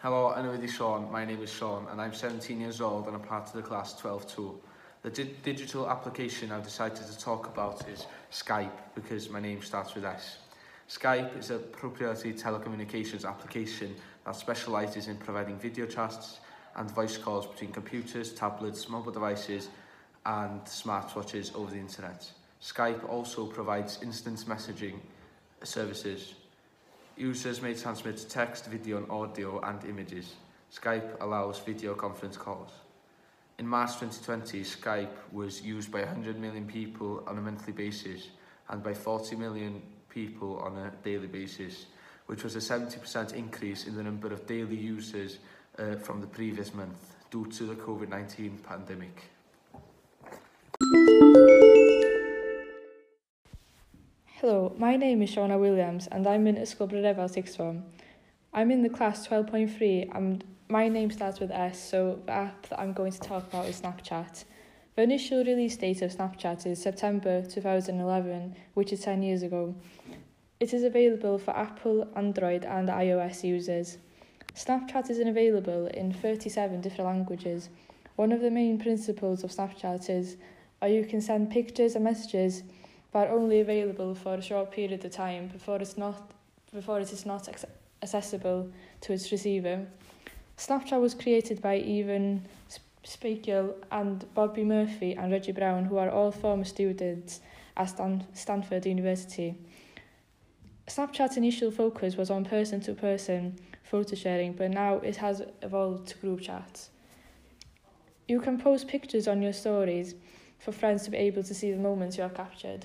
[0.00, 1.10] Hello, anyway, this Sean.
[1.10, 4.00] My name is Sean, and I'm 17 years old and I'm part of the class
[4.00, 4.54] 12-2.
[5.02, 9.96] The di digital application I've decided to talk about is Skype, because my name starts
[9.96, 10.36] with S.
[10.88, 16.38] Skype is a proprietary telecommunications application that specialises in providing video chats
[16.76, 19.68] and voice calls between computers, tablets, mobile devices
[20.24, 22.24] and smartwatches over the internet.
[22.62, 25.00] Skype also provides instant messaging
[25.64, 26.34] services
[27.18, 30.36] Users may transmit text, video and audio and images.
[30.72, 32.70] Skype allows video conference calls.
[33.58, 38.28] In March 2020, Skype was used by 100 million people on a monthly basis
[38.68, 41.86] and by 40 million people on a daily basis,
[42.26, 45.38] which was a 70% increase in the number of daily users
[45.80, 49.24] uh, from the previous month due to the COVID-19 pandemic.
[54.50, 57.84] Hello, my name is Shauna Williams and I'm in Ysgol Brerefel 6th form.
[58.54, 62.80] I'm in the class 12.3 and my name starts with S, so the app that
[62.80, 64.44] I'm going to talk about is Snapchat.
[64.96, 69.74] The initial release date of Snapchat is September 2011, which is 10 years ago.
[70.60, 73.98] It is available for Apple, Android and iOS users.
[74.54, 77.68] Snapchat is available in 37 different languages.
[78.16, 80.36] One of the main principles of Snapchat is,
[80.80, 82.62] that uh, you can send pictures and messages
[83.12, 86.30] but only available for a short period of time before it's not
[86.74, 87.48] before it is not
[88.02, 88.70] accessible
[89.00, 89.86] to its receiver.
[90.58, 92.42] Snapchat was created by Evan
[93.04, 97.40] Spiegel and Bobby Murphy and Reggie Brown, who are all former students
[97.76, 99.54] at Stan Stanford University.
[100.86, 106.08] Snapchat's initial focus was on person to person photo sharing, but now it has evolved
[106.08, 106.90] to group chats.
[108.26, 110.14] You can post pictures on your stories
[110.58, 112.84] for friends to be able to see the moments you have captured.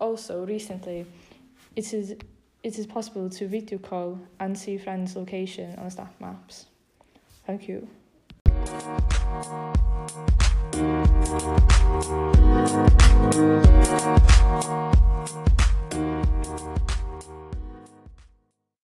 [0.00, 1.06] Also, recently,
[1.76, 2.10] it is,
[2.62, 6.66] it is possible to video call and see friends' location on staff Maps.
[7.46, 7.82] Thank you.